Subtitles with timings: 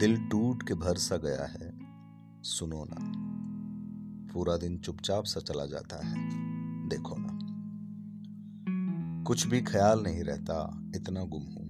[0.00, 1.78] दिल टूट के भर सा गया है,
[2.42, 3.12] सुनो ना।
[4.32, 6.14] पूरा दिन चुपचाप सा चला जाता है,
[6.88, 7.38] देखो ना।
[9.22, 11.68] कुछ भी ख्याल नहीं रहता, इतना गुम हूँ।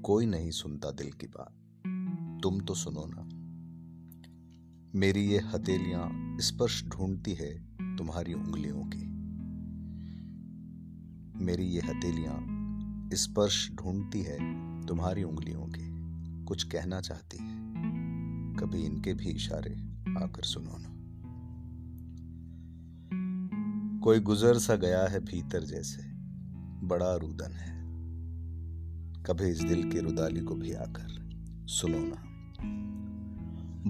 [0.00, 1.52] कोई नहीं सुनता दिल की बात।
[2.42, 3.22] तुम तो सुनो ना।
[4.98, 9.04] मेरी ये हथेलियाँ स्पर्श ढूंढती है तुम्हारी उंगलियों की।
[11.44, 12.38] मेरी ये हथेलियाँ
[13.14, 14.38] स्पर्श ढूंढती है
[14.86, 15.89] तुम्हारी उंगलियों की।
[16.50, 17.54] कुछ कहना चाहती है।
[18.56, 19.70] कभी इनके भी इशारे
[20.22, 20.90] आकर सुनो ना।
[24.00, 26.02] कोई गुजर सा गया है भीतर जैसे,
[26.86, 27.80] बड़ा रुदन है।
[29.22, 31.30] कभी इस दिल की रुदाली को भी आकर
[31.66, 32.22] सुनो ना।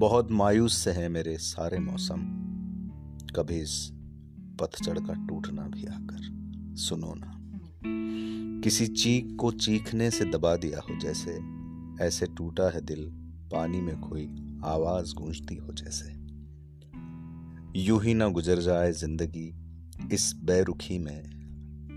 [0.01, 2.21] बहुत मायूस से है मेरे सारे मौसम,
[3.37, 3.91] कभी इस
[4.61, 6.21] पतझड़ का टूटना भी आकर
[6.77, 7.41] सुनो ना।
[8.61, 11.60] किसी चीख को चीखने से दबा दिया हो जैसे
[12.01, 13.05] ऐसे टूटा है दिल,
[13.53, 14.25] पानी में कोई
[14.65, 16.19] आवाज़ गूंजती हो जैसे।
[17.77, 19.53] यूँ ही ना गुजर जाए ज़िंदगी
[20.13, 21.19] इस बेरुखी में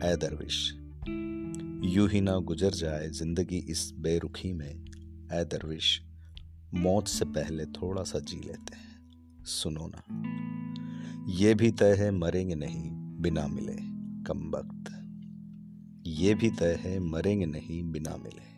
[0.04, 0.58] ए दरविश।
[1.86, 6.00] यूँ ही ना गुजर जाए ज़िंदगी इस बेरुखी में ए दरविश।
[6.76, 12.56] मौत से पहले थोड़ा सा जी लेते हैं, सुनो ना। ये भी तय है मरेंगे
[12.56, 12.90] नहीं
[13.22, 13.76] बिना मिले,
[14.24, 14.92] कम वक्त।
[16.08, 18.52] ये भी तय है मरेंगे नहीं बिना मिले।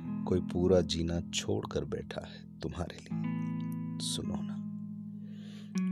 [0.00, 3.08] कोई पूरा जीना छोड़कर बैठा है तुम्हारे लिए।
[4.06, 4.56] सुनो ना,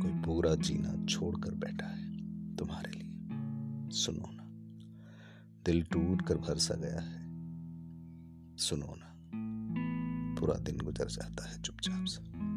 [0.02, 2.10] कोई पूरा जीना छोड़कर बैठा है
[2.56, 3.08] तुम्हारे लिए।
[3.98, 4.42] सुनो ना,
[5.64, 7.20] दिल टूट कर भर सा गया है।
[8.56, 9.14] सुनो ना,
[10.40, 12.49] पूरा दिन गुजर जाता है चुपचाप से।